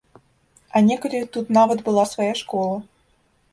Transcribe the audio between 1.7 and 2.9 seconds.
была свая школа.